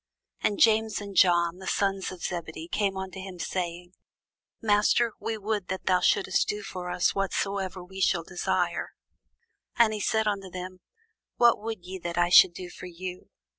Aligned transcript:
And 0.41 0.57
James 0.59 0.99
and 0.99 1.15
John, 1.15 1.59
the 1.59 1.67
sons 1.67 2.11
of 2.11 2.23
Zebedee, 2.23 2.67
come 2.67 2.97
unto 2.97 3.19
him, 3.19 3.37
saying, 3.37 3.93
Master, 4.59 5.13
we 5.19 5.37
would 5.37 5.67
that 5.67 5.85
thou 5.85 5.99
shouldest 5.99 6.47
do 6.47 6.63
for 6.63 6.89
us 6.89 7.13
whatsoever 7.13 7.83
we 7.83 8.01
shall 8.01 8.23
desire. 8.23 8.95
And 9.75 9.93
he 9.93 9.99
said 9.99 10.25
unto 10.27 10.49
them, 10.49 10.79
What 11.35 11.61
would 11.61 11.85
ye 11.85 11.99
that 11.99 12.17
I 12.17 12.29
should 12.29 12.55
do 12.55 12.71
for 12.71 12.87
you? 12.87 13.29